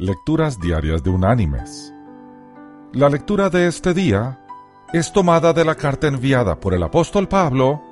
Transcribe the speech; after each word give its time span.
Lecturas 0.00 0.60
Diarias 0.60 1.02
de 1.02 1.10
Unánimes. 1.10 1.92
La 2.92 3.08
lectura 3.08 3.50
de 3.50 3.66
este 3.66 3.92
día 3.92 4.38
es 4.92 5.12
tomada 5.12 5.52
de 5.52 5.64
la 5.64 5.74
carta 5.74 6.06
enviada 6.06 6.60
por 6.60 6.72
el 6.72 6.84
apóstol 6.84 7.26
Pablo 7.26 7.82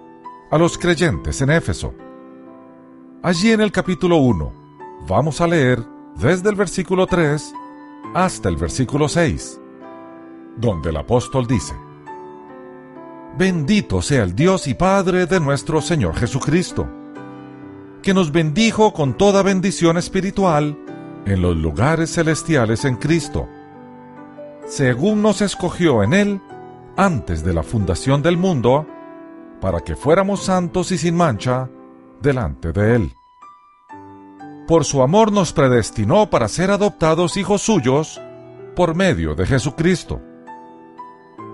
a 0.53 0.56
los 0.56 0.79
creyentes 0.79 1.42
en 1.42 1.50
Éfeso. 1.50 1.95
Allí 3.24 3.50
en 3.50 3.61
el 3.61 3.72
capítulo 3.72 4.19
1 4.19 4.53
vamos 5.08 5.40
a 5.40 5.48
leer 5.48 5.82
desde 6.14 6.48
el 6.48 6.54
versículo 6.54 7.08
3 7.08 7.53
hasta 8.14 8.48
el 8.50 8.54
versículo 8.54 9.09
6, 9.09 9.61
donde 10.59 10.91
el 10.91 10.98
apóstol 10.98 11.48
dice, 11.48 11.75
Bendito 13.36 14.00
sea 14.00 14.23
el 14.23 14.36
Dios 14.36 14.68
y 14.68 14.75
Padre 14.75 15.27
de 15.27 15.41
nuestro 15.41 15.80
Señor 15.80 16.14
Jesucristo, 16.14 16.88
que 18.00 18.14
nos 18.14 18.30
bendijo 18.30 18.93
con 18.93 19.14
toda 19.14 19.43
bendición 19.43 19.96
espiritual 19.96 20.86
en 21.27 21.43
los 21.43 21.56
lugares 21.56 22.14
celestiales 22.14 22.84
en 22.84 22.96
Cristo, 22.96 23.48
según 24.66 25.23
nos 25.23 25.42
escogió 25.42 26.02
en 26.02 26.14
Él 26.14 26.41
antes 26.96 27.45
de 27.45 27.52
la 27.52 27.62
fundación 27.62 28.23
del 28.23 28.38
mundo, 28.38 28.87
para 29.60 29.80
que 29.80 29.96
fuéramos 29.96 30.45
santos 30.45 30.92
y 30.92 30.98
sin 30.98 31.16
mancha 31.16 31.68
delante 32.23 32.73
de 32.73 32.95
Él. 32.95 33.12
Por 34.68 34.84
su 34.84 35.02
amor 35.02 35.32
nos 35.32 35.52
predestinó 35.52 36.30
para 36.30 36.48
ser 36.48 36.70
adoptados 36.70 37.37
hijos 37.37 37.62
suyos 37.62 38.20
por 38.74 38.95
medio 38.95 39.34
de 39.34 39.46
Jesucristo, 39.46 40.20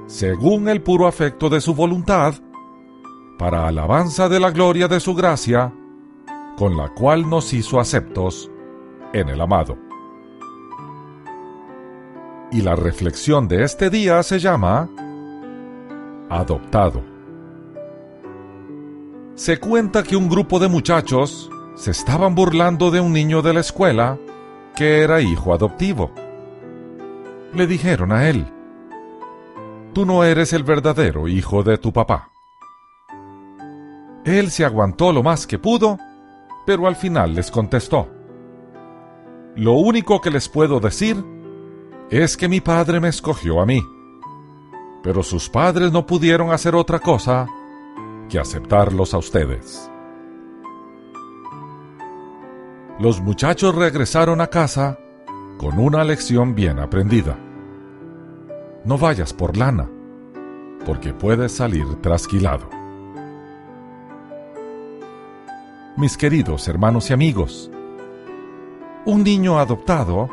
según 0.07 0.69
el 0.69 0.83
puro 0.83 1.07
afecto 1.07 1.49
de 1.49 1.61
su 1.61 1.75
voluntad, 1.75 2.35
para 3.39 3.67
alabanza 3.67 4.29
de 4.29 4.39
la 4.39 4.51
gloria 4.51 4.87
de 4.89 5.01
su 5.01 5.15
gracia, 5.15 5.73
con 6.57 6.77
la 6.77 6.91
cual 6.91 7.29
nos 7.29 7.53
hizo 7.55 7.81
aceptos 7.81 8.52
en 9.13 9.29
el 9.29 9.41
amado. 9.41 9.77
Y 12.51 12.61
la 12.61 12.77
reflexión 12.77 13.49
de 13.49 13.65
este 13.65 13.91
día 13.91 14.23
se 14.23 14.39
llama 14.39 14.89
Adoptado. 16.29 17.03
Se 19.35 19.59
cuenta 19.59 20.03
que 20.03 20.17
un 20.17 20.29
grupo 20.29 20.59
de 20.59 20.69
muchachos 20.69 21.51
se 21.75 21.91
estaban 21.91 22.35
burlando 22.35 22.91
de 22.91 23.01
un 23.01 23.13
niño 23.13 23.43
de 23.43 23.55
la 23.55 23.61
escuela 23.61 24.19
que 24.77 25.01
era 25.01 25.21
hijo 25.21 25.55
adoptivo. 25.55 26.13
Le 27.55 27.67
dijeron 27.67 28.13
a 28.13 28.29
él, 28.29 28.47
Tú 29.93 30.07
no 30.07 30.25
eres 30.25 30.55
el 30.55 30.65
verdadero 30.65 31.29
hijo 31.29 31.63
de 31.63 31.77
tu 31.77 31.93
papá. 31.93 32.31
Él 34.25 34.51
se 34.51 34.65
aguantó 34.65 35.13
lo 35.13 35.23
más 35.23 35.47
que 35.47 35.59
pudo, 35.59 35.99
pero 36.65 36.87
al 36.87 36.97
final 36.97 37.35
les 37.35 37.51
contestó, 37.51 38.09
lo 39.57 39.73
único 39.73 40.21
que 40.21 40.31
les 40.31 40.49
puedo 40.49 40.81
decir 40.81 41.23
es 42.11 42.37
que 42.37 42.49
mi 42.49 42.61
padre 42.61 43.01
me 43.01 43.09
escogió 43.09 43.61
a 43.61 43.67
mí, 43.67 43.83
pero 45.03 45.23
sus 45.23 45.49
padres 45.49 45.93
no 45.93 46.07
pudieron 46.07 46.53
hacer 46.53 46.75
otra 46.75 46.99
cosa 46.99 47.47
que 48.29 48.39
aceptarlos 48.39 49.15
a 49.15 49.19
ustedes. 49.19 49.91
Los 52.99 53.21
muchachos 53.21 53.75
regresaron 53.75 54.41
a 54.41 54.47
casa 54.47 54.99
con 55.59 55.79
una 55.79 56.05
lección 56.05 56.55
bien 56.55 56.79
aprendida. 56.79 57.39
No 58.85 58.97
vayas 58.97 59.33
por 59.33 59.57
lana, 59.57 59.89
porque 60.87 61.13
puedes 61.13 61.53
salir 61.53 61.87
trasquilado. 62.01 62.69
Mis 65.97 66.17
queridos 66.17 66.69
hermanos 66.69 67.11
y 67.11 67.13
amigos, 67.13 67.71
un 69.05 69.25
niño 69.25 69.59
adoptado, 69.59 70.29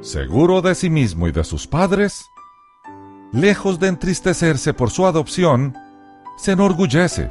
seguro 0.00 0.60
de 0.60 0.74
sí 0.74 0.90
mismo 0.90 1.26
y 1.28 1.32
de 1.32 1.44
sus 1.44 1.66
padres, 1.66 2.30
lejos 3.32 3.78
de 3.80 3.88
entristecerse 3.88 4.74
por 4.74 4.90
su 4.90 5.06
adopción, 5.06 5.74
se 6.36 6.52
enorgullece, 6.52 7.30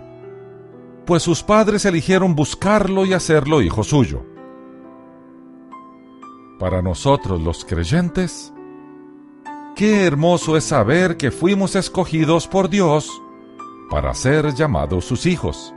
pues 1.05 1.21
sus 1.23 1.43
padres 1.43 1.85
eligieron 1.85 2.35
buscarlo 2.35 3.05
y 3.05 3.13
hacerlo 3.13 3.61
hijo 3.61 3.83
suyo. 3.83 4.25
Para 6.59 6.81
nosotros 6.81 7.41
los 7.41 7.65
creyentes, 7.65 8.53
qué 9.75 10.05
hermoso 10.05 10.57
es 10.57 10.63
saber 10.63 11.17
que 11.17 11.29
fuimos 11.29 11.75
escogidos 11.75 12.47
por 12.47 12.69
Dios 12.69 13.09
para 13.89 14.13
ser 14.13 14.53
llamados 14.55 15.05
sus 15.05 15.25
hijos, 15.25 15.73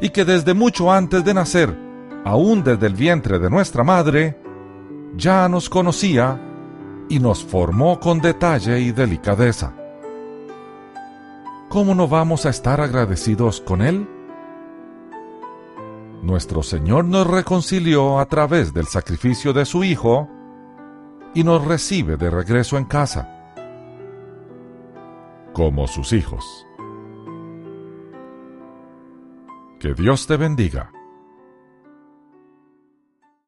y 0.00 0.10
que 0.10 0.24
desde 0.24 0.54
mucho 0.54 0.90
antes 0.92 1.24
de 1.24 1.34
nacer 1.34 1.85
aún 2.26 2.64
desde 2.64 2.88
el 2.88 2.94
vientre 2.94 3.38
de 3.38 3.48
nuestra 3.48 3.84
madre, 3.84 4.36
ya 5.14 5.48
nos 5.48 5.70
conocía 5.70 6.40
y 7.08 7.20
nos 7.20 7.44
formó 7.44 8.00
con 8.00 8.18
detalle 8.18 8.80
y 8.80 8.90
delicadeza. 8.90 9.72
¿Cómo 11.68 11.94
no 11.94 12.08
vamos 12.08 12.44
a 12.44 12.50
estar 12.50 12.80
agradecidos 12.80 13.60
con 13.60 13.80
Él? 13.80 14.08
Nuestro 16.22 16.64
Señor 16.64 17.04
nos 17.04 17.28
reconcilió 17.28 18.18
a 18.18 18.26
través 18.26 18.74
del 18.74 18.86
sacrificio 18.86 19.52
de 19.52 19.64
su 19.64 19.84
Hijo 19.84 20.28
y 21.32 21.44
nos 21.44 21.64
recibe 21.64 22.16
de 22.16 22.28
regreso 22.28 22.76
en 22.76 22.86
casa, 22.86 23.54
como 25.52 25.86
sus 25.86 26.12
hijos. 26.12 26.66
Que 29.78 29.94
Dios 29.94 30.26
te 30.26 30.36
bendiga 30.36 30.90